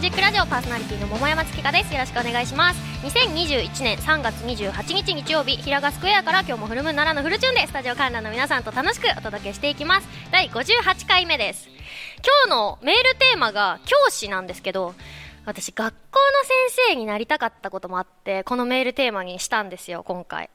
[0.00, 1.92] ジックラジオパーソナリティの桃山月香です。
[1.92, 2.80] よろしくお願いします。
[3.04, 10.08] 2021年3月28日日曜日平賀スクエアから今日もフルムーン奈良のフルチューンでスタジオ観覧の皆さんと楽しくお届けしていきます。
[10.32, 11.68] 第58回目です。
[11.68, 11.76] 今
[12.46, 14.94] 日のメールテーマが教師なんですけど
[15.44, 20.48] 私学校の先生になりたかったこともあってこのメールテーマにしたんですよ今回。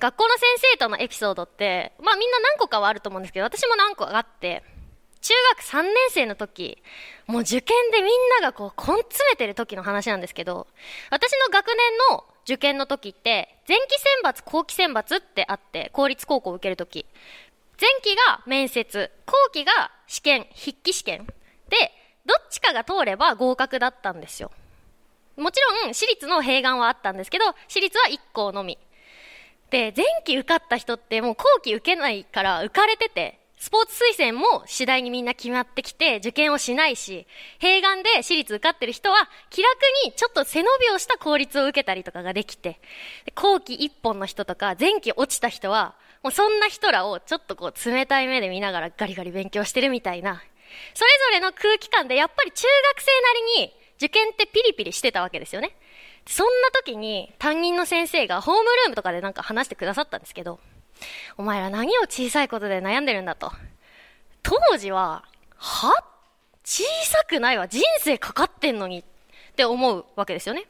[0.00, 0.42] 学校の先
[0.72, 4.64] 生とのエピソードってまあみんな何個かはあると思うんですけど私も何個あって
[5.22, 6.82] 中学3年生の時、
[7.26, 10.66] もう受験でみんながこう、根詰めてる時の話なんですけど、
[11.10, 11.76] 私の学年
[12.10, 17.06] の受験の時って、前期選抜、後期選抜ってあって、公立高校を受ける時。
[17.80, 21.26] 前期が面接、後期が試験、筆記試験。
[21.68, 21.92] で、
[22.26, 24.50] どっちかが通れば合格だったんですよ。
[25.36, 28.76] もちろん、私立の併願はあったんですけど、私立は1校のみ。
[29.70, 37.28] で、前期受かった人ってもう後期受けないから浮かれてて、スポーツ推薦も次第にみんな決まってきて、受験をしないし、
[37.60, 42.80] 併願で私立受かってる人は、気楽にちょっと背伸びをした公立を受けたりとかができて、
[43.36, 50.42] 後期一本の人とか、前期落ちた人は、もうそんな人らをちょっとこう冷たい目で見ながらガリガリ勉強してるみたいな、
[50.94, 55.76] それぞれの空気感でやっぱり中学生なりに受験ってピリピリしてたわけですよね。
[56.26, 60.58] そんな時に担任の先生がホームルームとかでなんか話してくださったんですけど、
[61.36, 63.52] お前ら何を小さいことで悩んでるんだと。
[64.42, 65.24] 当時は、
[65.56, 65.92] は？
[66.64, 67.66] 小さくないわ。
[67.66, 69.04] 人生かかってんのにっ
[69.56, 70.66] て思うわけですよね。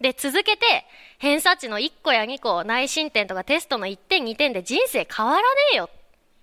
[0.00, 0.84] で、続けて、
[1.18, 5.88] 偏差値の1個や2個、内申点とかテストの1点2点で人生変わらねえよっ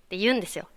[0.08, 0.68] て言うんですよ。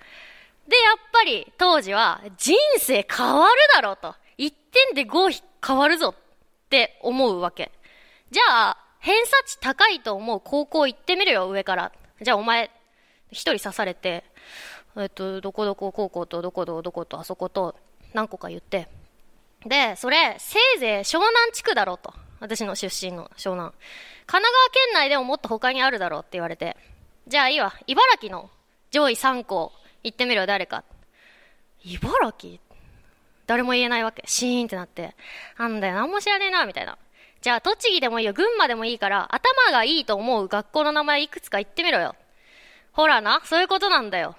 [0.67, 4.13] で、やっぱり当時は人生変わるだろうと。
[4.37, 4.53] 1
[4.93, 7.71] 点で5変わるぞって思うわけ。
[8.29, 11.91] じゃあ、偏差値高いと思う高校行ってみるよ、上から。
[12.21, 12.71] じゃあお前、
[13.31, 14.23] 一人刺されて、
[14.95, 17.75] えっと、どこどこ高校とどこどこどことあそこと
[18.13, 18.87] 何個か言って。
[19.65, 22.13] で、それ、せいぜい湘南地区だろうと。
[22.39, 23.71] 私の出身の湘南。
[24.25, 26.77] 神奈川県内でももっと他にあるだろうって言われて。
[27.27, 27.73] じゃあいいわ。
[27.87, 28.49] 茨城の
[28.91, 29.71] 上位3校
[30.03, 30.83] 行ってみろよ、誰か。
[31.83, 32.59] 茨城？
[33.45, 34.23] 誰も言えないわけ。
[34.27, 35.15] シーンってなって。
[35.57, 36.97] なんだよ、何も知らねえな、みたいな。
[37.41, 42.15] じゃあ、栃木でもいいよ、群馬でもいいから、頭がいいと思う学校の名前いくつか言ってみろよ。
[42.91, 44.35] ほらな、そういうことなんだよ。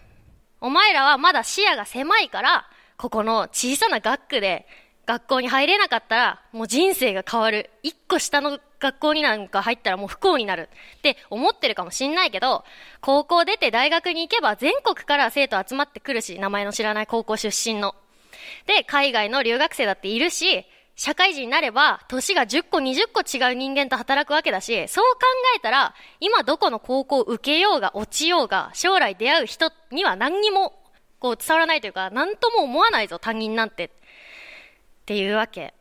[0.61, 4.67] お前らはまだ視野が狭いから、ここの小さな学区で
[5.07, 7.71] 学校に入れなかったら、もう人生が変わる。
[7.83, 12.65] 一個下の学校になんか入ったらもう不幸になるって思ってるかもしんないけど、
[13.01, 17.95] 高校出て大学に行けば全国から生徒集まってくるし、名前の知らない高校出身の。
[18.67, 20.67] で、海外の留学生だっているし、
[20.99, 25.21] 社会人になれば、年が10個、20個違う人間と働くわけだし、そう考
[25.57, 30.75] えたら、今どこの高校受けようが、落ちようが、将来出会う人には何にも、
[31.21, 33.85] こう伝わらないというか、何とも思わないぞ、他人なんて。
[33.85, 33.91] っ
[35.07, 35.73] ていうわけ。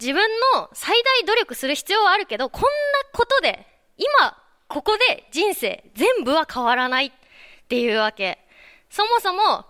[0.00, 2.68] 自分の最大努力する必要はあるけど、こんな
[3.12, 3.64] ことで、
[3.96, 7.12] 今、ここで人生全部は変わらないっ
[7.68, 8.40] ていうわけ。
[8.90, 9.66] そもそも、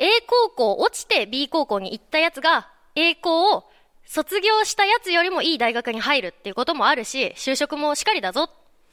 [0.00, 3.69] A 高校落ちて B 高校に行ったやつが、A 校を
[4.10, 8.50] 卒業したやつよりもいい大学に入るっていうこともあるし、就職もしっかりだぞ。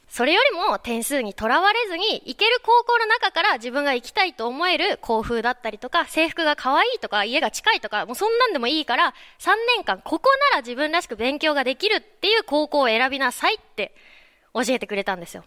[0.08, 13.96] それよりも点数にとらわれずに、行ける高校の中から自分が行きたいと思える校風だったりとか、制服が可愛いとか、家が近いとか、もうそんなんでもいいから、3年間ここなら自分らしく勉強ができるっていう高校を選びなさいって
[14.54, 15.42] 教えてくれたんですよ。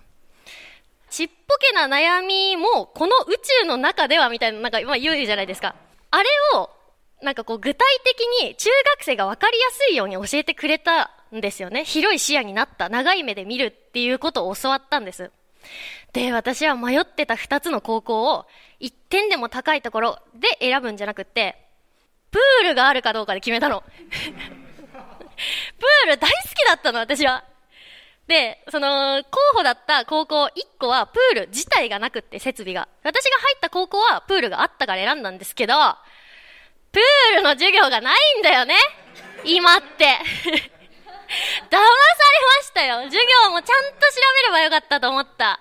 [1.10, 5.76] ちっぽけな悩みも、この宇宙の中ではみたいな、なんか今言うじゃないですか。
[6.12, 6.70] あれを
[7.22, 11.86] なんかこう具体的に中学生がわかりやすいように教えてくれたんですよね。
[11.86, 15.32] 広い視野になった、長い目で見るっていうことを教わったんです。
[16.14, 18.46] で、私は迷ってた二つの高校を
[18.80, 21.58] 一点でも高いところで選ぶんじゃなくって、
[22.32, 23.84] プールがあるかどうかで決めたの。
[23.94, 27.44] プール大好きだったの、私は。
[28.28, 32.88] で、その、候補だった高校1個はプール自体がなくって設備が。
[33.04, 35.74] 私が入った高校はプールがあったから選んだんですけど、
[36.92, 38.76] プールの授業がないんだよね
[39.46, 40.06] 今って。
[41.72, 43.04] 騙されましたよ。
[43.04, 43.98] 授業もちゃんと調
[44.36, 45.60] べればよかったと思った。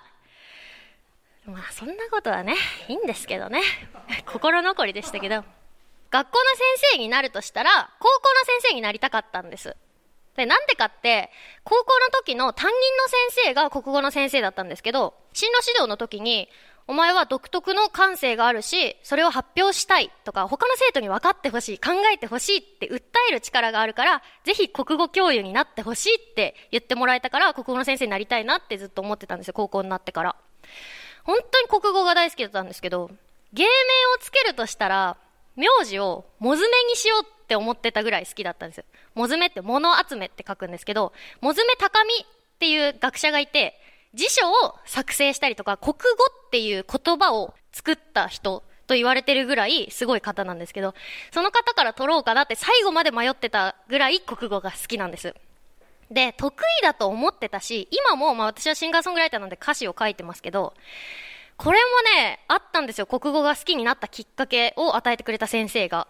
[1.46, 2.54] まあ、そんなことはね、
[2.88, 3.62] いいんですけどね。
[4.26, 5.44] 心残りでしたけど。
[6.10, 9.76] 学校の先生になるとしたら、高校の先生になりたかったんです。
[10.36, 11.30] で、なんでかって、
[11.64, 16.48] 高校の時の担任の先生が国語の先生だったんですけど、進路指導の時に、
[16.86, 30.36] お前は独特の感性があるし、それを発表したいとか、他の生徒に分かってほしい、考えてほしいって訴える力があるから、ぜひ国語教諭になってほしいって言ってもらえたから、国語の先生になりたいなってずっと思ってたんですよ、高校になってから。
[31.24, 33.10] 本当に国語が大好きだったんですけど、
[33.52, 35.16] 芸名をつけるとしたら、
[35.56, 38.84] 名字をもずめにしようって思ってたぐらい好きだったんですよ。
[39.14, 42.26] もずめって物集めって書くんですけど、もずめ高みっ
[42.58, 43.80] ていう学者がいて、
[44.14, 45.98] 辞書を作成したりとか、国語
[46.46, 50.94] っていう言葉を作った人と言われてるぐらいすごい方なんですけど、
[51.32, 55.34] その方から取ろうかなって最後まで迷ってたぐらい国語が好きなんです。
[56.10, 60.74] で、得意だと思ってたし、今も、まあ私はシンガーソングライターなんで歌詞を書いてますけど、
[61.56, 63.06] これもね、あったんですよ。
[63.06, 66.08] 国語が好きになったきっかけを与えてくれた先生が。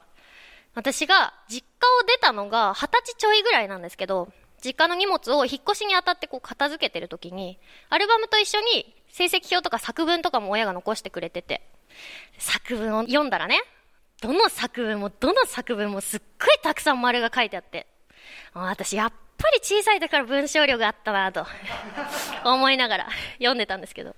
[0.75, 4.33] 私が実家を出たのが二十歳ちょいぐらいなんですけど、
[4.63, 7.59] 実家の荷物を引っ越しにあたってこう片付けてる時に、
[7.89, 11.63] アルバムと一緒に成績表とか作文とかも親が残してくれてて、
[12.39, 13.61] 作文を読んだらね、
[14.21, 17.87] どの作文もどの作文もすっごいたくさん丸が書いてあって、
[18.53, 21.47] 私やっぱり小さい時から文章量があったなと
[22.45, 23.09] 思いながら
[23.39, 24.15] 読んでたんですけど。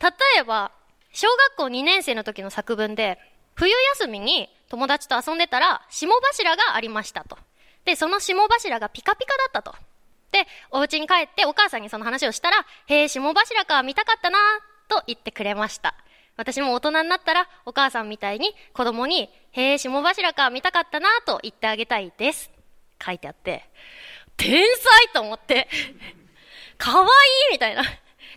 [0.00, 0.72] 例えば、
[1.12, 3.18] 小学校2年生の時の作文で、
[3.54, 7.36] 冬休みに友達と遊んでたら、霜柱がありましたと。
[7.84, 9.74] で、その霜柱がピカピカだったと。
[10.32, 14.38] で、お家に帰ってお母さんにその話をしたら、へえ、霜柱か、見たかったな、
[14.88, 15.94] と言ってくれました。
[16.36, 22.50] 私も大人になったら、お母さんみたいに子供に、へえ、霜柱か、見たかったな、と言ってあげたいです。
[23.04, 23.64] 書いてあって、
[24.36, 25.68] 天才と思って、
[26.78, 27.08] かわい
[27.50, 27.82] いみたいな。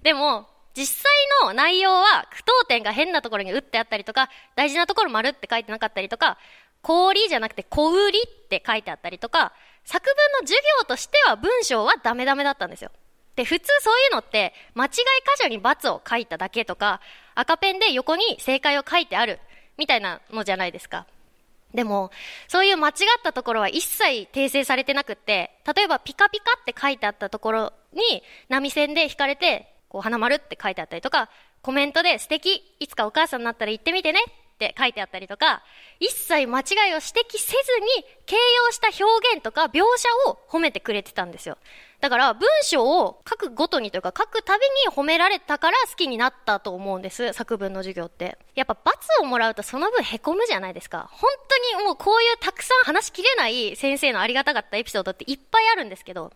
[0.01, 1.11] でも、実際
[1.43, 6.37] の内容は句読点が変なところに打ってあったりとか、大事なところ丸って書いてなかったりとか、
[6.83, 9.53] 氷じゃなくて小売りって書いてあったりとか、
[9.85, 12.91] 作文の授業としては文章はダメダメだったんですよ。
[13.35, 14.97] で、普通そういうのって、間違い箇
[15.41, 17.01] 所に×を書いただけとか、
[17.35, 19.39] 赤ペンで横に正解を書いてある、
[19.77, 21.07] みたいなのじゃないですか。
[21.73, 22.11] でも、
[22.47, 22.93] そういう間違っ
[23.23, 31.29] たところは一切訂正されてなくって、例えばピカピカって書いてあったところに波線で引かれて、こう、花丸って書いてあったりとか、
[31.63, 34.19] コメントで素敵、いつかお母さんになったら言ってみてね
[34.53, 35.63] って書いてあったりとか、
[35.99, 37.53] 一切間違いを指摘せず
[37.99, 41.57] に形容した表現とか描写を褒めてくれてたんですよ。
[41.99, 47.33] だから文章を書くごとにというか書くたびに褒められたから好きになったと思うんです。
[47.33, 48.37] 作文の授業って。
[48.55, 51.09] やっぱ罰をもらうとその分凹むじゃないですか。
[51.11, 56.31] 本当にもうこういうたくさん話しきれない先生のありがたかったエピソードっていっぱいあるんですけど、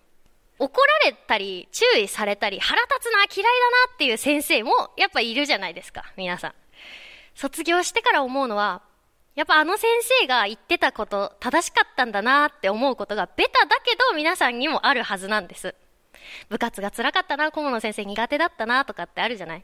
[0.59, 6.53] 怒られたり、注意されたり、腹立つな、嫌いだなっていう先生も、やっぱいるじゃないですか、皆さん。
[7.37, 8.81] 卒業してから思うのは、
[9.35, 9.87] やっぱあの先
[10.21, 15.75] 生が言ってたこと正しかったんだなって思うことがベタだけど皆さんにもあるはずなんです。
[16.49, 19.63] 部活が辛かったな、顧問の先生苦手だったなとかってあるじゃない。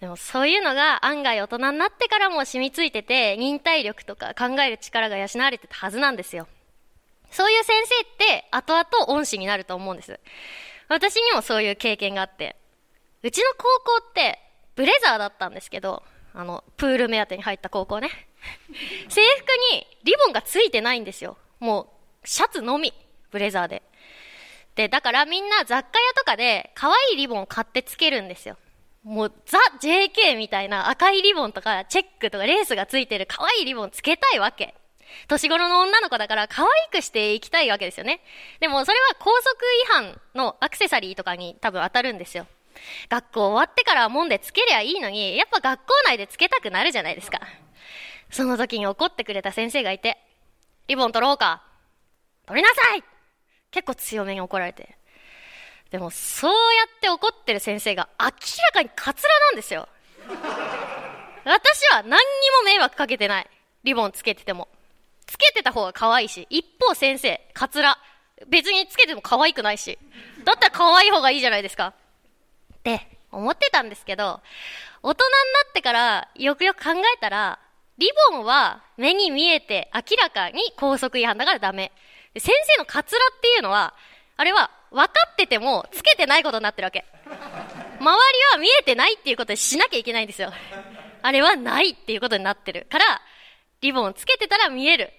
[0.00, 6.46] でもそういうのが案外大人になってからも染みついてて忍耐力とか考える力が養われてたはずなんですよ。
[7.30, 10.20] そういう先生って後々恩師になると思うんです。
[10.88, 12.56] 私にもそういう経験があって、
[13.22, 13.62] うちの高
[14.02, 14.38] 校って
[14.76, 16.02] ブレザーだったんですけど、
[16.34, 18.10] あの、プール目当てに入った高校ね。
[19.08, 21.38] 制服にリボンがついてないんですよ。
[21.60, 21.94] も
[22.24, 22.92] う、シャツのみ、
[23.30, 23.82] ブレザーで。
[24.74, 28.58] で、だからみんな雑貨屋とかで可愛いリボンを買ってつけるんですよ。
[29.04, 34.74] もうザ・ JK みたいな赤いリボンとかチェックとかレースがついてる可愛いリボンつけたいわけ。
[35.28, 38.20] 年頃の女の子だから可愛くしていきたいわけですよね。
[38.58, 42.46] でもそれは校則違反のアクセサリーとかに多分当たるんですよ。
[43.08, 47.40] 学校終わってから門でつけりゃいいのに、やっぱ学校内でつけたくなるじゃないですか。
[48.30, 50.18] その時に怒ってくれた先生がいて、
[50.88, 51.62] リボン取ろうか
[52.46, 53.04] 取りなさい
[53.70, 54.96] 結構強めに怒られて。
[55.90, 56.56] でも、そうや
[56.96, 58.32] って怒ってる先生が明ら
[58.72, 59.88] かにカツラなんですよ。
[61.44, 62.18] 私は何にも
[62.64, 63.46] 迷惑かけてない。
[63.84, 64.68] リボンつけてても。
[65.26, 67.98] つけてた方が可愛いし、一方先生、カツラ、
[68.48, 69.98] 別につけても可愛くないし、
[70.44, 71.94] だったら可愛い方がいいじゃないですか。
[72.84, 74.40] って思ってたんですけど、
[75.02, 75.30] 大人に
[75.64, 77.58] なってからよくよく考えたら、
[77.96, 81.92] リボンは目に見えて明らかに高速違反だからダメ。
[82.36, 83.94] 先生のカツラっていうのは、
[84.36, 87.04] あれは分かっててもつけてないことになってるわけ。
[87.98, 88.08] 周り
[88.52, 90.52] は見えてないっていうことにしなきゃいけないんですよ。
[91.22, 93.22] あれはないっていうことになってるから、
[93.80, 95.12] リボンつけてたら見える。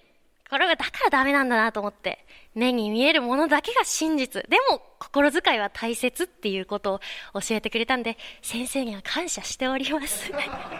[0.49, 4.43] これがだからダメなんだなと思って、目に見えるものだけが真実。
[4.47, 7.01] でも、心遣いは大切っていうこと
[7.33, 10.31] を教えてくれたんで、先生には感謝しております。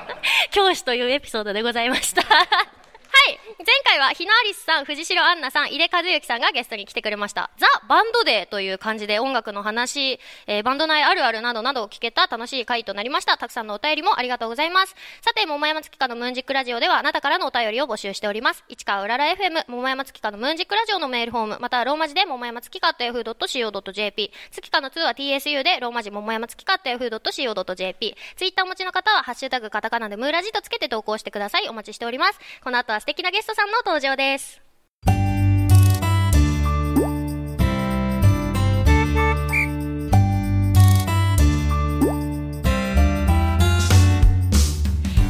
[0.51, 2.23] 教師というエピソードでございました。
[3.29, 3.39] い。
[3.57, 7.49] 前回は日野アリスさん、藤代アンナさん、井出和之さんがゲストに来てくれました。
[7.57, 13.37] ザ・バンドデーという感じで音楽の話、えー、バンド内あるあるなどなどを聞けた楽しい回となりました。
[13.37, 14.95] たくさんのお便りもありがとうございます。
[15.21, 18.63] さて、桃山月花のムーンジックラジオではあなたからのお便りを募集しております。
[18.69, 31.67] 市川うらら FM、桃山月花のムーンジックラジオのメールフォーム、またはローマ字で桃山月花 yahoo.co.jp、月花の2は TSU でローマ字桃山月花 yahoo.co.jp、ツイッターお持ちの方はハッシュタグカタカナでムーラジとつけて投稿してください。
[31.69, 32.39] お待ちしております。
[32.63, 34.61] この後は素敵なゲストさんの登場です。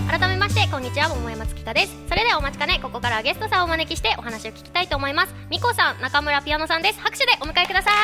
[0.10, 1.96] 改めましてこんにちは桃山月です。
[2.08, 5.36] それではお待ちかねここからゲストさんをお招きしてお話を聞きたいと思います。
[5.50, 7.00] みこさん中村ピアノさんです。
[7.02, 7.96] 拍手でお迎えください。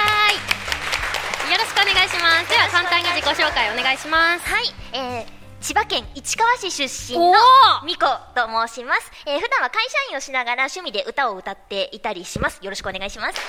[1.52, 2.50] よろしくお願いします。
[2.50, 4.48] では簡単に自己紹介お願いします。
[4.48, 7.86] はい、えー、千葉県市川市出身のおー。
[7.86, 12.60] みこと申します、えー、普段は会社員をしながら趣味で歌を歌っていたりします。
[12.64, 13.40] よろしくお願いします。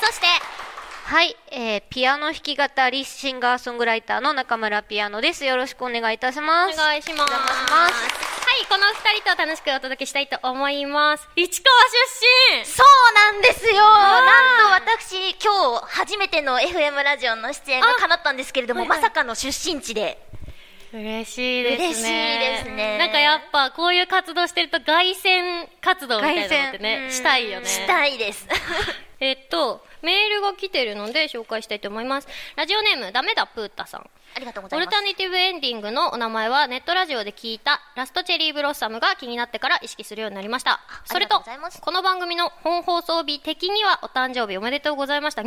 [0.00, 0.26] そして
[1.04, 5.44] はい、えー、ピアノ弾き語りシンガーソングライターの中村ピアノです。
[5.44, 6.80] よろしくお願いいたします。
[6.80, 7.32] お願いします。
[7.32, 7.88] は
[8.62, 11.28] いこの二人と楽しくお届けしたいと思います。
[11.36, 11.76] 市川
[12.54, 12.64] 出身。
[12.64, 13.74] そうなんですよ。
[13.76, 18.98] なんと私今日初めての FM ラジオの出演が叶ったんですけれども、はいはい。
[19.00, 20.26] まさかの出身地で
[20.92, 21.84] 嬉しいですね。
[21.84, 22.98] 嬉しいですね。
[22.98, 27.10] なんかやっぱこういう活動してると凱旋活動みたいなのってねうん。
[27.10, 27.66] したいよね。
[27.66, 28.46] したいです
[29.18, 32.28] えっとメールが来てるので紹介したいと思います。
[32.54, 34.10] ラジオネームダメだプータさん。
[34.34, 34.86] ありがとうございます。
[34.86, 40.80] オルタネイティブエンディングのお名前はネットラジオで聞いたラストチェリーブロッサムが気になってから意識するようになりました。
[41.06, 41.42] それと
[41.80, 45.40] この番組の本放送日的にはお誕生日おめでとうございました。
[45.40, 45.46] 25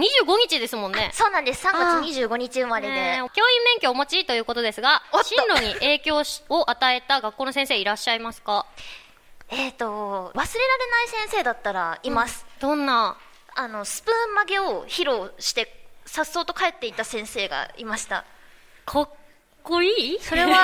[0.50, 1.12] 日ですもんね。
[1.14, 1.68] そうなんです。
[1.68, 8.66] 3月25日生まれで、教員免許をお持ちということですが進路に影響しを与えた学校の先生いらっしゃいますか？
[9.52, 9.88] えっ、と忘
[10.34, 13.18] れられない先生だったらいます、どんな
[13.60, 15.70] あのスプーン曲げを披露して
[16.06, 18.24] さっそうと帰っていった先生がいました。
[18.86, 19.10] かっ
[19.62, 20.20] こいい？
[20.22, 20.48] それは、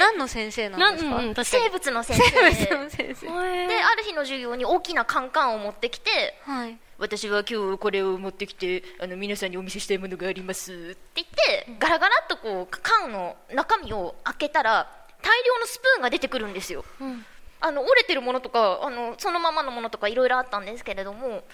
[0.00, 1.16] 何の先生なんですか？
[1.16, 2.24] うんう生物の先生。
[2.24, 3.26] 生で物の先生。
[3.68, 6.76] である日の授業に大きなカンカンを持ってきてはい。
[6.98, 10.72] 私は今日これを持ってきてあの皆さんにお見せしたいものがあります。
[10.72, 10.76] っ
[11.14, 14.90] て言ってガラガラっとこう缶の中身を開けたら
[15.22, 17.24] 大量のスプーンが出てくるんですよ、ん。
[17.60, 21.44] あの折れてるものとかあのそのままのものとかいろいろあったんですけれども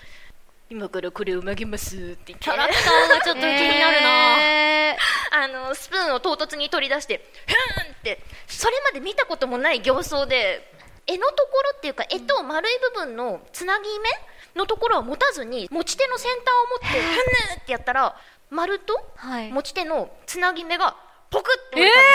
[0.71, 2.45] 今からこれを曲げますって言って。
[2.45, 4.97] キャラクターがちょっと気になるな、え
[5.31, 8.21] あのスプーンを唐突に取り出してふーんって。
[8.47, 10.73] それまで見たこともない形相で
[11.07, 18.17] 柄のところっていうか柄と丸い部分のつなぎ目のところは持たずに持ち手の先端を持ってふんってやったら
[18.51, 19.51] 丸とはい。
[19.51, 20.97] 持ち手のつなぎ目が
[21.31, 22.09] ポクってえ折れたんで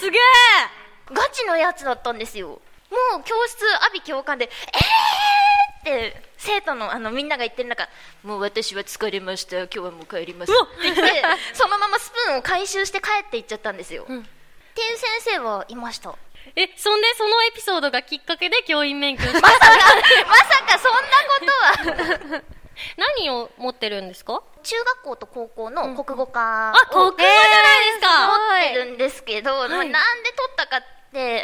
[0.00, 0.22] すよ、ー、すげえ
[1.12, 2.48] ガチのやつだったんですよ。
[2.48, 5.25] もう教室阿鼻教官でえー
[5.86, 7.88] って生徒のあのみんなが言ってる中
[8.24, 10.52] もう私は疲れました今日はもう帰ります。
[10.52, 10.54] っ。
[10.82, 11.02] て言って
[11.54, 14.20] そのままスプーンを回収して帰っていっちゃったんですよ、うん。
[14.20, 14.22] っ
[14.74, 16.10] ていう先生はいました。
[16.10, 16.16] ま
[16.56, 19.24] えそんでそのエピソードがきっかけで教員免許。
[19.24, 19.58] を さかまさ
[20.64, 21.00] かそんな
[21.82, 22.42] ことは。
[22.98, 24.42] 何を持ってるんですか？
[24.62, 30.86] 中学校と高校の国語科あ国語じゃないですか、持ってるんですけど、まあはいなんで取ったかって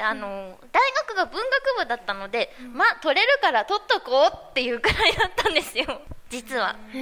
[0.02, 6.00] あの大学が文学部だったので、まあ取れるから取っとこうっていうくらいだったんですよ。
[6.31, 6.76] 実は。
[6.95, 6.99] へ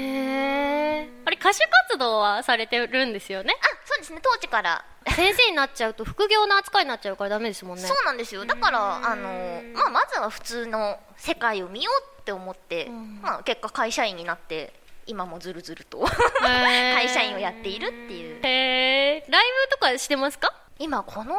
[1.02, 3.54] えあれ歌手活動はされてるんですよね？
[3.60, 4.20] あそうですね。
[4.22, 4.84] 当時から。
[5.16, 7.84] 先生になっちゃうと副業の扱いになっちゃうからダメですもんね。
[7.84, 8.44] そうなんですよ。
[8.44, 13.20] だからあの、まあ、まずは普通の世界を見ようって思って、ん。
[13.22, 14.74] まあ、結果会社員になって
[15.06, 16.04] 今もずるずると
[16.42, 18.40] 会社員をやっているっていう。
[18.44, 20.52] へえライブとかしてますか？
[20.80, 21.34] 今この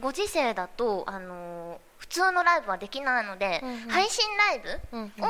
[0.00, 3.78] ご時世だとあの普通のライブはできないので、うんうん。
[3.88, 4.58] 配信ライ
[4.92, 5.06] ブうんうん。
[5.06, 5.28] を大体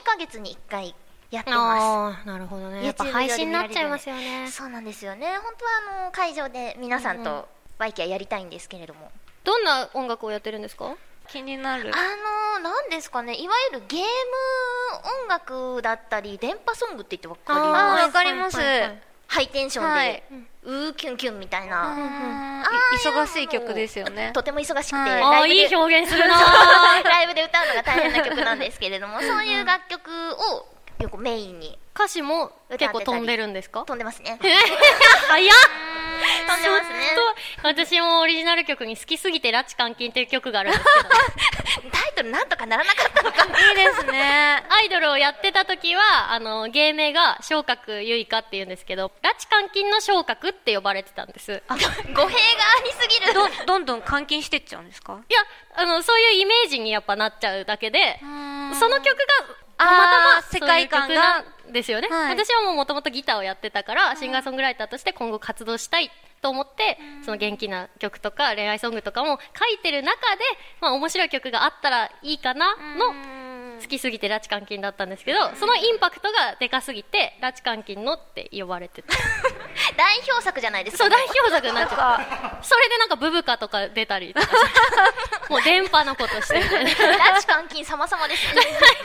[0.00, 0.94] 2ヶ月に1回
[1.30, 2.84] やってまああなるほどね。
[2.84, 4.46] やっぱ配信になっちゃいますよね。
[4.48, 5.26] すそうなんですよね。
[5.42, 7.24] 本当はあの会場で皆さんうんうん。
[7.24, 9.10] とワイキャやりたいんですけれども、
[9.42, 10.94] どんな音楽をやってるんですか？
[11.28, 11.90] 気になる。
[11.94, 13.34] あのなんですかね。
[13.34, 14.06] いわゆるゲーム
[15.22, 18.02] 音楽だったり電波ソングって言ってわかりあます？
[18.02, 18.58] ーわかります。
[18.58, 20.22] はいはいはいハイテンションで、はい
[20.64, 22.62] うーキュンキュンみたいな、
[23.04, 24.30] 忙しい曲ですよね。
[24.32, 25.20] とても忙しくて、はい。
[25.22, 26.34] ああライブでいい表現するな。
[27.04, 30.66] ライブで歌うのが大変な曲なんですけれども そういう楽曲を
[31.00, 33.80] よくメインに歌詞も結構飛んでるんですか？
[33.84, 34.38] 飛んでますね。
[35.28, 35.56] 早っ
[36.42, 36.98] 飛んでますね
[37.62, 51.62] 私もオリジナル曲に好きすぎて拉致監禁という曲があるんですけどタイトルなんとかならなかったのかいいですねアイドルをやってた時はあの芸名が昇格ゆいかっていうんですけど拉致監禁の昇格って呼ばれてたんです。
[51.68, 53.34] 語弊がありすぎる。
[53.34, 55.20] どどんどん監禁してっちゃうんですか？
[55.28, 55.40] いや
[55.76, 58.74] あのそういうイメージにやっぱなっちゃうだけでん。
[58.74, 59.14] その曲が
[59.78, 61.44] たまたま世界観が。
[61.72, 62.38] ですよね、はい。
[62.38, 66.10] 私はもともとギターをやってたからシンガーソングライターとして今後活動したい
[66.42, 70.42] と思ってその元気な曲とか恋愛ソングとかも書いてる中で、
[70.80, 73.14] まあ、面白い曲があったらいいかなの
[73.80, 79.14] 好きすぎて拉致監禁だったんですけどそのインパクトがでかすぎて拉致監禁のって呼ばれてた。
[79.96, 82.62] 代表作じゃないですか、そう代表作になっちゃった。
[82.62, 84.34] それでなんかブブカとか出たり
[85.48, 86.58] もう電波のことして。
[86.58, 88.62] みたいな拉致監禁様々ですね。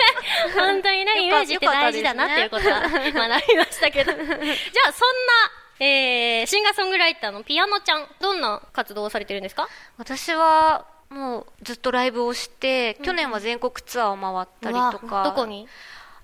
[0.55, 3.29] 本当にね、イメージって大事だなっていうことは学びま
[3.65, 4.13] したけど。
[4.13, 9.67] じゃあ、そんな、えー、シンガーソングライターのピアノちゃん、どんな活動をされてるんですか？
[9.97, 15.67] 私はもうずっとライブをして、去年は全国ツアーを回ったりとうかわどこに？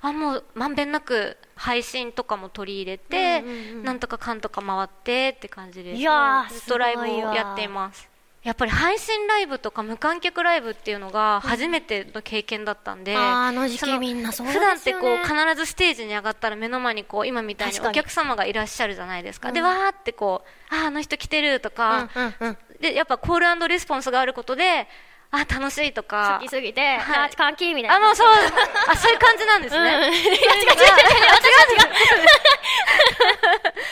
[0.01, 3.41] あもうまんべんなく配信とかも取り入れて、
[3.83, 5.99] なんとかかんとか回ってって感じです。
[5.99, 8.09] いやーずっとライブをやっています
[8.43, 14.53] やっぱり配信ライブとか無観客ライブっていうのが初めての経験だったんで、あーあの時期みんなそうね。
[14.53, 22.57] 普段ってこう必ずステージに上がったら目の前にこう今みたいにお客様がいらっしゃるじゃないですか、うんでわーってこうあーあの人来てるとか、うんうんうん。
[22.81, 24.87] でやっぱコールレスポンスがあることで
[25.35, 26.37] あ楽しいとか。
[26.39, 27.29] 好きすぎて、はい。
[27.29, 27.95] 拉致監禁みたいな。
[27.95, 28.27] あもうそう。
[28.87, 29.89] あそういう感じなんですね、うん。
[29.89, 30.37] いや違う違う違う違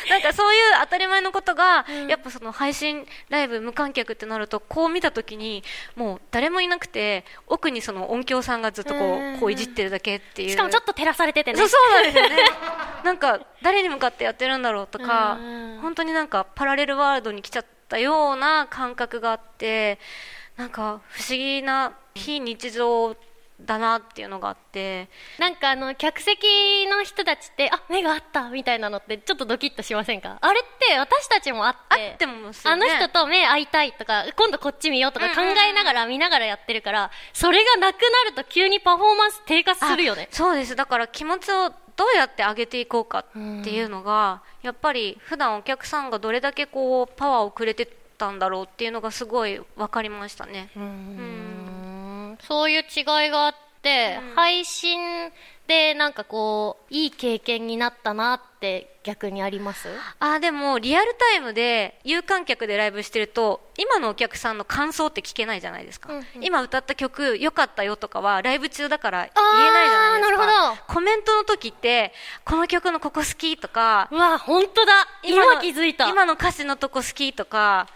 [0.08, 0.10] う。
[0.12, 5.64] なんかそういう当たり前のことが、やっぱその配信ライブ無観客ってなるとこう見た時に
[5.96, 10.50] もう誰もいなくて奥にその音響さんがずっとこうんうこういじってるだけっていう。
[10.52, 11.58] しかもちょっと照らされててね。
[11.58, 12.38] そうそうなんですよね。
[13.04, 15.80] なんか誰に向かってやってるんだろうとかうん。
[15.82, 19.98] 本当になんかパラレルワールドに来ちゃったような感覚があって
[20.62, 23.16] なんか不思議な非日常
[23.60, 30.38] だなっていうのがあってなんかあの、客席の人たちって、あ、目があったみたいなのってちょっとドキッとしませんか？
[30.40, 31.80] あれって私たちもあって。
[32.12, 40.36] あってもねあの人と目合いたいとか、今度こっち見ようとか考えながら見ながらやってるから、それがなくなると急にパフォーマンス低下するよねあ。
[40.36, 41.76] そうですだから気持ちをど
[42.14, 43.24] うやって上げていこうかっ
[43.64, 47.88] ていうのが、やっぱり普段お客さんがどれだけこうパワーをくれて
[48.22, 50.70] たんだろうっていうのがすごい分かりましたね。
[50.76, 52.38] うん。
[52.48, 54.36] そういう違いがあって、うん。
[54.36, 55.32] 配信
[55.68, 59.90] でなんかこう、いい経験になったなって逆にあります？
[60.20, 66.26] あーでもリアルタイムで有観客でライブしてると今のお客さんの感想って聞けないじゃないですか、うんうん。
[66.42, 70.46] 今歌った曲良かったよとかはライブ中だから言えないじゃないですか。
[70.46, 72.14] なるほコメントの時って
[72.46, 74.94] この曲のここ好きとかうわ、本当だ。
[75.24, 76.08] 今の気づいた。
[76.08, 77.88] 今の歌詞のとこ好きとか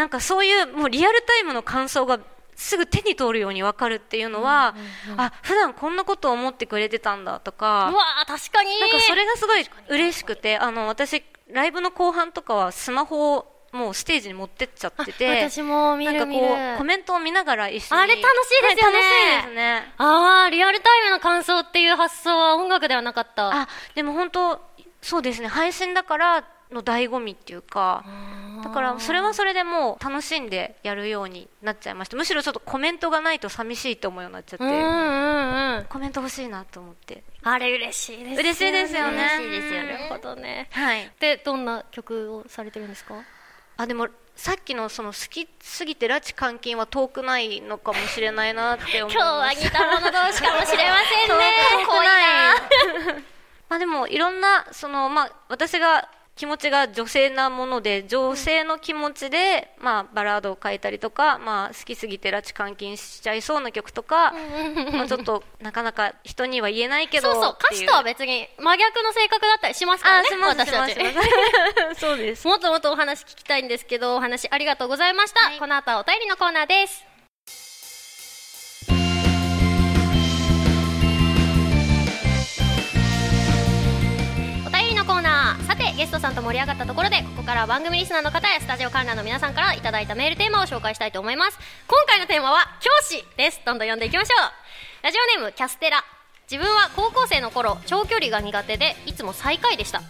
[0.00, 2.18] なんかそういうもうリアルタイムの感想が
[2.56, 4.74] すぐ手に通るように分かるっていうのは、
[5.18, 7.90] あ普段こんなことを思ってくれてたんだとか。
[7.92, 8.80] うわ確かに。
[8.80, 16.32] なんかそれがすごい嬉しくてあの私ライブの後半とかはスマホをもうステージに持ってっちゃってて私も見なんかこ。
[16.32, 18.96] うコメントを見ながら一緒にあれ楽しいですよね。
[18.96, 19.94] はい楽しいですね。
[19.98, 23.50] あー、リアルタイムの感想っていう発想は音楽ではなかった。
[23.50, 24.62] あでも本当
[25.02, 25.48] そうですね。
[25.48, 28.04] 配信だからの醍醐味っていうか
[28.62, 35.84] だからそれはそれでもう楽しんでやるようになっちゃいましたむしろちょっとコメントがないと寂しいって思うようになっちゃって、うんうんうん。
[35.88, 38.36] コメント欲しいなと思ってあれ嬉しいですよね。
[38.36, 39.92] 嬉しいですよね嬉しいですよね。
[39.92, 40.68] なるほどね。
[40.72, 43.14] はいで、どんな曲をされてるんですか？
[43.76, 51.52] あでもさっきのその好きすぎて拉致監禁は遠くないのかもしれないなって思い 今日は似た者同士かもしれませんね。
[51.72, 52.54] 遠く怖いな。
[53.14, 53.24] な い
[53.70, 56.08] まあでもいろんなそのまあ私が
[56.40, 64.32] 気持ちが女性なもので女性の気持ちで、まあ、バラードを書いたりとか、まあ、好きすぎて拉致監禁しちゃいそうな曲とか、
[64.94, 70.70] まあ、ちょっとなかなか人には言えないけどそうそう、歌詞とは別に真逆の性格だったりしますからね、私
[72.00, 72.48] そうです。
[72.48, 75.40] もっともっとお話聞きたいんですけど、お話ありがとうございました。
[75.44, 75.58] はい。
[75.58, 77.09] この後はお便りのコーナーです。
[86.00, 91.58] ゲストさんと盛り上がったところでここから番組リスナーの方やスタジオ観覧の皆さんからいただいたメールテーマを紹介したいと思います。
[91.86, 93.60] 今回のテーマは教師です。
[93.66, 94.34] どんどん読んでいきましょ
[95.02, 95.04] う。
[95.04, 96.02] ラジオネームキャステラ。
[96.50, 100.00] 自分は高校生の頃長距離が苦手でいつも最下位でした。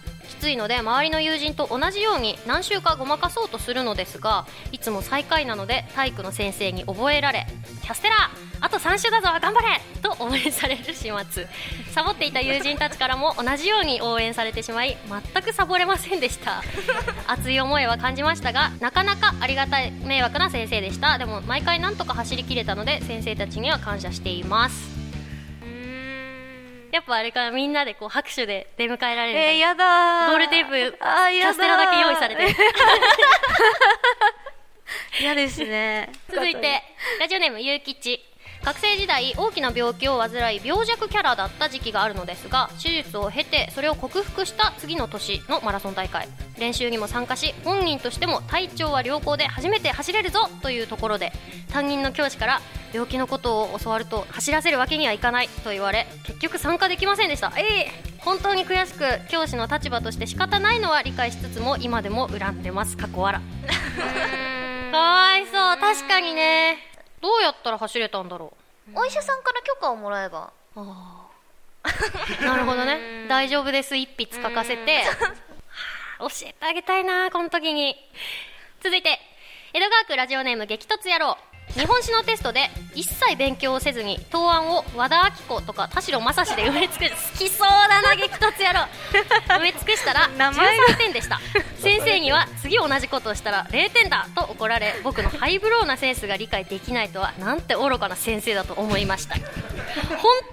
[0.41, 7.45] ついので周りの友人と同じように何週かごまかそうとするのですがいつも最下位なので体育の先生に覚えられ
[7.83, 11.47] 「キャステラあと3週だぞ頑張れ!」と応援される始末。
[11.93, 14.97] サボっていた友人たちからも同じように応援されてしまい
[15.33, 16.63] 全くサボれませんでした。
[17.27, 21.19] 熱い思いは感じましたがなかなかありがたい迷惑な先生でした。
[21.19, 25.00] でも毎回なんとか走り切れたので先生たちには感謝しています
[26.91, 30.29] やっぱあれかなみんなでこう拍手で出迎えられるえー、やだー。
[30.29, 31.53] ゴールテープあーやだー。
[31.53, 32.55] キャステラだけ用意されてる。
[35.19, 36.09] 嫌ですね。
[36.29, 36.83] 続いて
[37.19, 38.23] ラジオネームゆうきち
[38.63, 46.27] 学生時代大きな病気を患い病弱キャラだった時期があるのですが手術を経てそれを克服した次の年のマラソン大会。
[46.59, 51.31] 練習にも参加し本人としても体調は良好で初めて走れるぞというところで
[51.71, 52.61] 担任の教師から
[52.93, 57.51] 病気のことを教わると走らせるわけにはいかないと言われ結局参加できませんでした。
[57.57, 62.95] ええ本当に悔しく教師の立場として仕方ないのは理解しつつも今でも恨んでます。
[62.95, 63.41] 過去笑。
[64.91, 65.77] かわいそう。
[65.77, 66.90] 確かにね。
[67.21, 68.53] どうやったら走れたんだろ
[68.93, 70.51] お医者さんから許可をもらえば。
[70.75, 72.45] うあー。
[72.45, 73.27] なるほどね。
[73.27, 73.95] 大丈夫です。
[73.95, 75.03] 一筆書かせて。
[75.03, 75.33] は
[76.19, 77.95] あ 教えてあげたいなこの時に。
[78.81, 79.19] 続いて
[79.73, 81.37] 江戸川区ラジオネーム激突野郎
[81.73, 88.87] 日本史のテストで一切勉強をせずに答案を和田アキ子とか田代正史で埋め尽くし好きそうだな激突野郎。
[89.47, 90.83] 埋め尽くしたら名前が。
[90.93, 91.39] 13点でした。
[91.79, 99.35] 先生には次同じことをしたら0点だと怒られ僕のハイブローなセンスが理解できないとはなんて愚かな先生だと思いました。
[99.35, 99.43] 本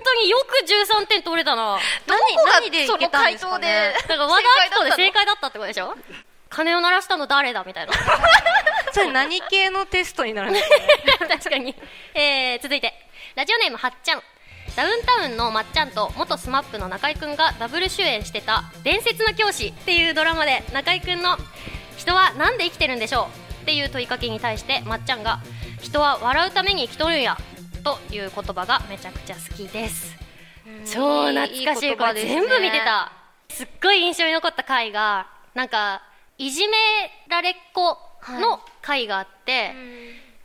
[0.04, 0.64] 当によく
[1.02, 1.78] 13点取れたな。
[2.06, 3.94] 何でいけたんですかね。
[4.02, 5.96] だから和田アキ子で正解だったってことでしょ。
[6.50, 7.92] 鐘を鳴らしたの誰だみたいな
[8.98, 11.74] それ何系のテストになるんですかね確かに、
[12.14, 12.92] えー、続いて。
[13.36, 14.22] ラジオネームはっちゃん。
[14.74, 21.38] ダウンタウンのまっちゃんと元 SMAP の中居君がダブル主演してた「伝説の教師」っていうドラマで中居君の
[21.96, 23.30] 「人はなんで生きてるんでしょ
[23.60, 25.40] う?」っていう問いかけに対してまっちゃんが
[25.82, 27.36] 「人は笑うために生きとるんや」
[27.82, 30.14] という言葉がめちゃくちゃ好きです。
[30.92, 31.96] 超懐かしい。
[31.96, 33.10] これ全部見てた。
[33.48, 36.02] すっごい印象に残った回がなんか
[36.36, 36.76] いじめ
[37.28, 39.74] られっ子の回があって、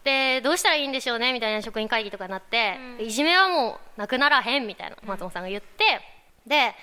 [0.03, 6.01] でどうしたらいいんでしょうねみたいな職員会議とかになって、いじめはもうなくならへんみたいな松本さんが言って
[6.45, 6.75] で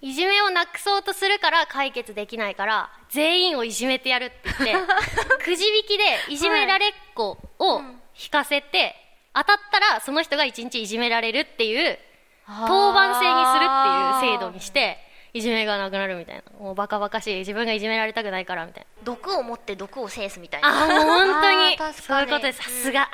[0.00, 4.94] いじめをなくそうとするから解決できないから全員をいじめてやるって言って
[5.44, 7.80] くじ引きでいじめられっ子を
[8.20, 8.96] 引かせて、
[9.34, 11.98] 当たったらその人が一日いじめられるっていう
[12.46, 14.98] 当番制にするっていう制度にして
[15.34, 16.42] いじめがなくなるみたいな。
[16.58, 17.38] もうバカバカしい。
[17.38, 19.04] 自分がいじめられたくないからみたいな。
[19.04, 20.68] 毒を持って毒を制すみたいな。
[20.68, 21.42] あーもう本
[21.78, 21.92] 当に。
[21.94, 22.62] そういうことです。
[22.62, 23.08] さすが。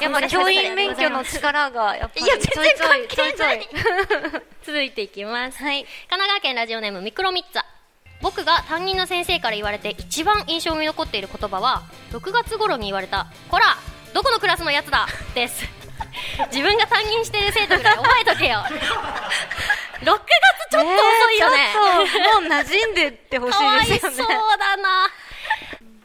[0.00, 2.62] やっぱ教員免許の力がやっぱりいや全然ちょ
[3.04, 3.66] いちょいちょいちょい。
[4.62, 5.62] 続いていきます。
[5.62, 5.82] はい。
[5.84, 7.62] 神奈川県ラジオネームミクロミッツァ。
[8.22, 13.78] 僕が担任の先生から言われて一番印象に残っている言葉は6月頃に言われた「こら
[14.12, 15.64] どこのクラスのやつだ!」です
[16.50, 18.70] 自分が担任している生徒ぐらい覚えとけよ6
[20.04, 24.16] 月ちょっと遅いよね、えーもう馴染んでってほしいですよね。
[24.16, 24.26] そう
[24.58, 25.10] だな。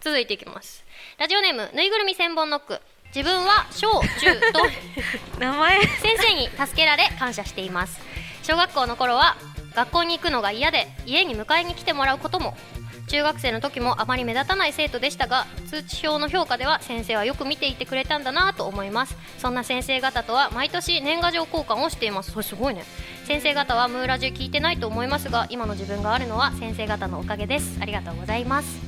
[0.01, 0.83] 続いていきます。
[1.17, 2.81] ラジオネームぬいぐるみ千本ノック。
[3.15, 3.87] 自分は小
[4.19, 4.67] 中と。
[5.39, 5.81] 名前。
[5.81, 7.99] 先生に助けられ感謝しています。
[8.43, 9.37] 小学校の頃は
[9.75, 12.57] 学校に行くのが嫌で家に迎えに来てもらうことも
[13.07, 19.15] 中学生の時もあまり目立たない生徒でしたが通知表の評価では先生はよく見ていてくれたんだなと思います。
[19.37, 22.31] そんな先生方とは毎年年賀状交換をしています。
[22.31, 22.83] それすごいね。
[23.25, 27.77] 先生方はムーラジ聞いてないと思いますが今の自分があるのは先生方のおかげです。
[27.79, 28.79] ありがとうございます。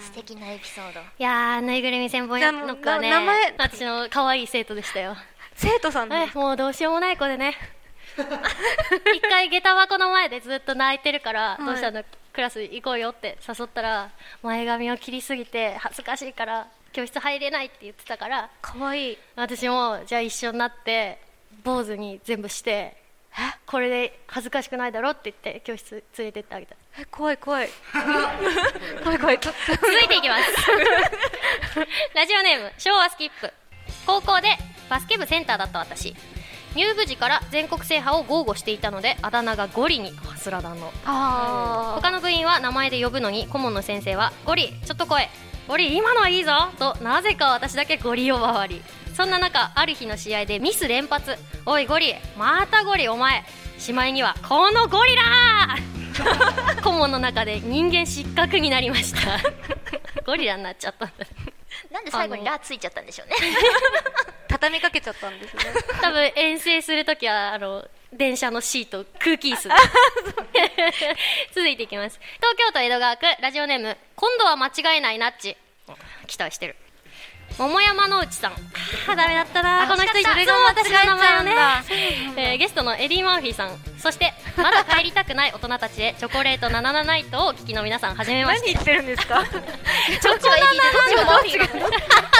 [0.00, 1.00] 素敵なエピソード。
[1.00, 3.10] いやーぬいぐるみ千本ノックはね。
[3.10, 3.54] な名前。
[3.58, 5.16] 私の可愛い生徒でしたよ。
[5.54, 7.56] 生徒さんえもうどうしようもない子でね。
[9.14, 12.04] 一回下駄箱の前でずっと泣いてるから、いどうしたの？
[12.38, 14.12] クラス行こうよって誘ったら
[14.44, 19.18] 前髪を切りすぎて恥ずかしいから教室入れないって言ってたからかわいい。
[19.34, 21.18] 私もじゃあ一緒になって
[21.64, 22.96] 坊主に全部して
[23.66, 26.76] これで恥ずかしくないだろって言って教室連れてってあげた。
[27.00, 27.68] え怖い怖い。
[29.02, 29.38] 怖い 怖い。
[29.42, 29.52] 続
[30.04, 30.42] いていきます。
[32.14, 33.52] ラジオネーム昭和スキップ。
[34.06, 34.56] 高校で
[34.88, 36.14] バスケ部センターだった私
[36.74, 40.92] 入部時から全国制覇を豪語していたのであだ名がゴリにあスラダンの。
[41.04, 45.22] あ他の部員は名前で呼ぶのに顧問の先生は「ゴリちょっと来い。
[45.66, 48.82] ゴリ今のはいいぞ」となぜか私だけゴリ呼ばわり。
[49.14, 53.44] そんな中ある日の試合でミス連発「おいゴリまたゴリお前」
[53.76, 56.82] しまいには「このゴリラー!
[56.82, 59.40] 」顧問の中で人間失格になりました。
[60.24, 61.26] ゴリラになっちゃったんだ
[61.98, 63.34] なんで最後にラついちゃったんでしょうね。
[64.48, 65.64] 畳みかけちゃったんですね。
[66.00, 69.68] 多分遠征するときはあの電車のシート空気椅子
[71.54, 72.20] 続いていきます。
[72.36, 75.56] 東京都江戸川区ラジオネーム今度は間違えないナッチ。
[76.28, 76.76] 期待してる。
[77.58, 78.52] 桃山の内さん。
[79.08, 79.88] あダメだったな。
[79.88, 80.34] この人いつも
[80.66, 81.54] 私の名前をね、
[82.36, 83.76] えーゲストのエディ・マーフィーさん。
[83.98, 88.74] そしてまだ帰りたくない大人たちへチョコレートナナナナイトをお聞きの皆さんはじめまして。
[88.74, 89.44] 何言ってるんですか？
[89.44, 90.66] チョコナナ
[91.24, 91.58] ナナイト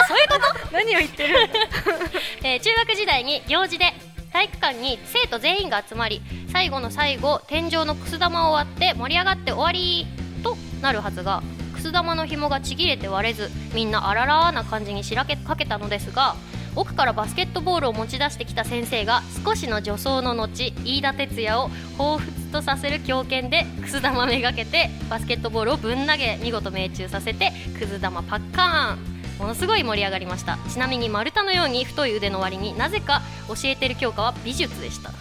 [0.07, 1.49] そういうこと何を言ってる
[2.43, 3.93] えー中学時代に行事で
[4.33, 10.05] 体育館に生徒全員が集まり最後の最後天井のくす玉を割って盛り上がって終わり
[10.43, 11.41] となるはずが
[11.73, 16.35] くす玉の紐がちぎれて割れずみんなあららーな感じにしらけかけたのですが
[16.79, 29.19] 奥からバスケットボールを持ち出してきた先生が少しの助走の後飯田哲也を彷彿とさせる強肩でくす玉めがけてバスケットボールをぶん投げ見事命中させてくす玉パッカーン。
[29.39, 30.57] ものすごい盛り上がりました。
[30.69, 35.11] ちなみに丸太のように太い腕の割になぜか教えてる教科は美術でした。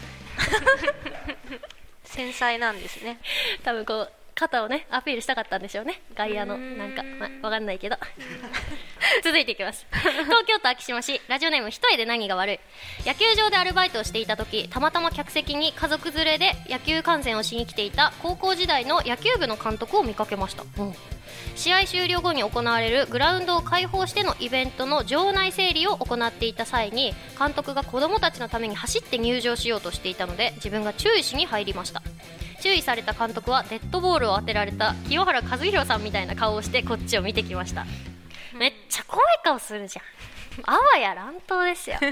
[2.05, 3.19] 繊細なんですね。
[3.65, 6.03] 多分こう肩をねアピールしたかったんでしょうね。
[6.15, 7.97] 外野のなんか、まあ、わかんないけど
[9.25, 9.87] 続いていきます。
[9.93, 11.21] 東京都昭島市。
[11.29, 12.61] ラジオネーム一重で何が悪い。
[13.07, 20.65] 野球場でアルバイトをしていた時たまたま客席に家族連れで野球観戦をしに来ていた高校時代の野球部の監督を見かけました、
[21.55, 32.03] 試合終了後に行われるグラウンドを開放してのイベントの場内整理を行っていた際に監督が子供たちのために走って入場しようとしていたので自分が注意しに入りました。
[32.61, 37.87] 注意された監督はデッドボールを当てられた清原和博さんみたいな顔をしてこっちを見てきました
[38.59, 40.05] めっちゃ怖い顔するじゃん。
[40.67, 41.99] あわや乱闘ですよ。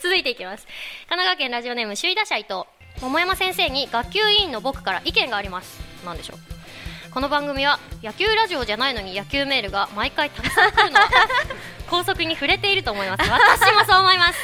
[0.00, 0.64] 続いていきます。
[1.08, 2.62] 神奈川県ラジオネーム首位打者伊藤。
[3.00, 5.80] 桃山先生に学級委員の僕から意見があります。
[6.04, 6.55] 何でしょう？
[7.16, 11.08] この番組は野球ラジオじゃないのに野球メールが毎回たくさん来るのは
[11.88, 13.22] 高速に触れていると思います。
[13.32, 14.38] 私もそう思います。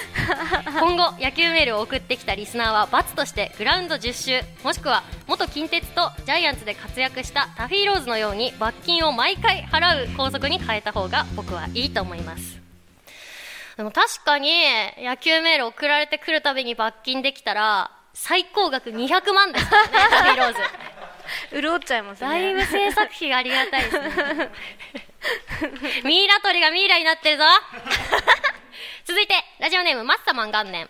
[0.81, 12.59] 今後野球メールを送ってきたリスナーは罰としてグラウンド10周もしくは元近鉄とジャイアンツで活躍したタフィーローズのように罰金を毎回払う校則に変えた方が僕はいいと思います。
[13.77, 14.51] でも確かに
[14.97, 20.82] 野球メール送られてくるたびに罰金できたら最高額200万ですからねタフィーローズ
[21.53, 22.29] 潤っちゃいますね。
[22.29, 24.51] だいぶ制作費がありがたいですね。
[26.05, 27.45] ミイラ取りがミイラになってるぞ。
[29.05, 30.89] 続いてラジオネームマッサマン元年。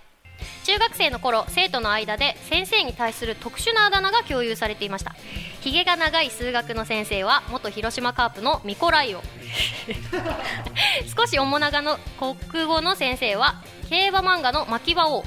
[0.65, 5.15] 中学生の頃生徒の間で先生に対する特殊なあだ名が共有されていました。
[5.61, 9.23] ひげが長い数学の先生は元広島カープのミコライオ。
[11.17, 15.25] 少し面長の国語の先生は競馬漫画の牧場王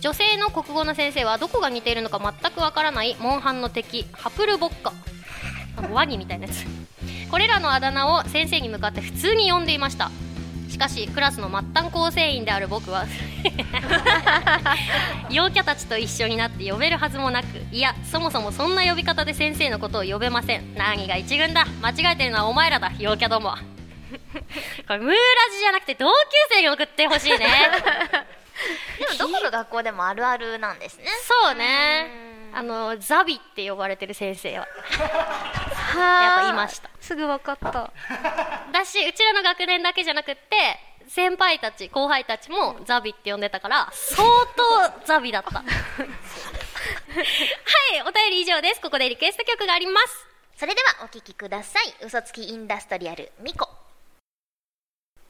[0.00, 4.92] 女性の国語の先生はどこが似ているのか全くわからないモンハンの敵ハプルボッカ。
[5.92, 6.64] ワニみたいなやつ。
[7.30, 10.10] これらのあだ名を先生に向かって普通に呼んでいました。
[10.70, 13.04] しかしクラスの末端構成員である僕は
[15.28, 20.74] 陽キャたちと一緒になって呼べるはずもなくいやそもそもそんな呼び方で先生のことを呼べません。
[20.76, 21.66] 何が一軍だ。
[21.82, 22.92] 間違えてるのはお前らだ。
[22.98, 23.56] 陽キャどもこ
[24.88, 25.14] れムーラ
[25.52, 26.12] ジじゃなくて同級
[26.54, 27.46] 生に送ってほしいね。
[28.98, 31.06] でもどこの学校でもあるあるなんですね。
[31.44, 32.30] そうね。
[32.52, 34.66] あのザビって呼ばれてる先生は。
[35.96, 36.90] やっぱいました。
[37.00, 37.70] すぐ分かった。
[38.72, 40.78] だしうちらの学年だけじゃなくって
[41.08, 44.22] 先輩たち後輩たちもザビって呼んでたから相
[44.56, 45.58] 当ザビだった。
[45.58, 45.64] はい
[48.06, 48.80] お便り以上です。
[48.80, 50.26] ここでリクエスト曲があります。
[50.56, 51.94] それではお聴きください。
[52.02, 53.68] 嘘つきインダストリアルミコ。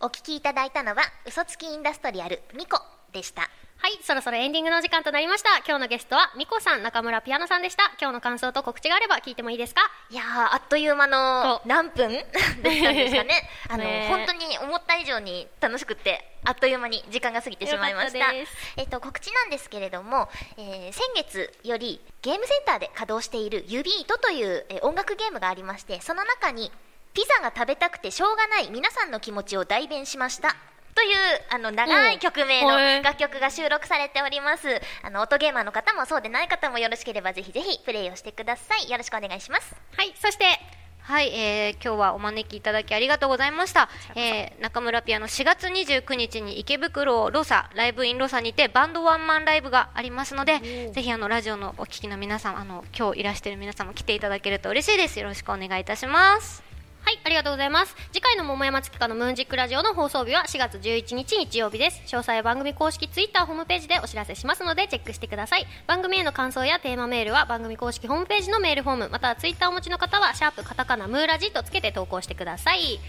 [0.03, 3.49] お聴きいただいたのは嘘つきインダストリアルミコでした。
[3.83, 5.57] はいそろそろエンディングの時間となりました。
[5.67, 7.85] 今日のゲストはミコさん中村ピアノさんでした。
[7.99, 9.81] 今日の感想と告知があれば聞いてもいいですか？
[10.11, 12.11] いやーあっという間のそ何分？
[12.63, 13.49] ですかね。
[13.71, 18.33] あのね本当に思った以上に楽しくってあっという間に時間が過ぎてしまいました。
[18.77, 26.71] えっと、告知なんですけれども、えー先月よりゲームセンターで稼働しているユビートという、えー音楽ゲームがありましてその中に
[27.15, 30.55] ピザが食べたくてしょうがない皆さんの気持ちを代弁しました
[30.95, 31.17] という
[31.51, 34.69] あの長い曲名のうん楽曲が収録されております
[35.03, 40.45] あの音ゲーマーの方もそうでない方もよろしければぜひぜひプレイをしてくださいよろしくお願いしますはいそして
[41.03, 43.89] はい、えー今日はお招きいただきありがとうございました。
[44.15, 50.61] えー中村ピアノ4月29日に池袋ロサ、ライブインロサにてバンドワンマンライブがありますので、
[50.93, 55.19] ぜひあのラジオのお聞きの皆さん、あの今日いらしている皆さんも来ていただけると嬉しいです。
[55.19, 56.70] よろしくお願いいたします。
[57.03, 57.97] はい、ありがとうございます。
[58.13, 62.03] 次回の桃山月花のムーンジックラジオの放送日は4月11日日曜日です。
[62.07, 65.67] 詳細は番組公式ツイッターホームページでお知らせしますのでチェックしてください。
[65.87, 73.01] 番組への感想やテーマメールは番組公式ホームページのメールフォーム、またはツイッターをお持ちの方はシャープカタカナムーラジとつけて投稿してください。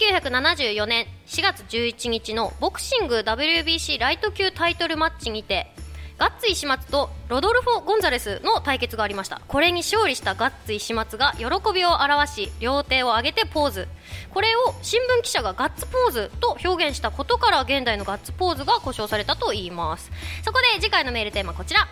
[0.00, 5.72] 1974年4月11日のボクシング WBC ライト級タイトルマッチにて
[6.18, 9.40] ガッツ石松とロドルフォ・ゴンザレスの対決がありました。
[9.46, 13.88] これに勝利したガッツ石松が喜びを表し両手を上げてポーズ。
[14.34, 20.10] これを新聞記者がガッツポーズと表現したことから現代のガッツポーズが故障されたといいます。
[20.44, 21.86] そこで次回のメールテーマこちら。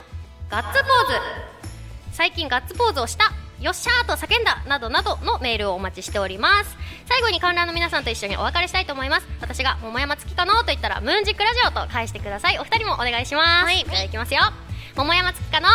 [0.50, 1.20] ガッツポーズ。
[2.12, 3.45] 最近ガッツポーズをした。
[3.60, 6.76] よっしゃーと叫んだなどなどのメールをお待ちしております。
[7.08, 9.26] 最後に観覧の皆さんと一緒にお別れしたいと思います。
[9.40, 12.58] 私が桃山月かのと言ったらムーンジックラジオと返してください。
[12.58, 13.64] お二人もお願いします。
[13.64, 13.84] はい。
[13.88, 14.40] じゃあいきますよ。
[14.94, 15.68] 桃山月かの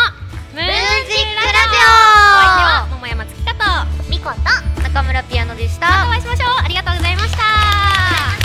[0.53, 1.71] ムーンジックラジオ。
[1.71, 4.37] お相手は桃山月かとミコと
[4.83, 5.87] 中村ピアノでした。
[5.89, 6.49] またお会いしましょう。
[6.63, 8.40] ありがとうございました。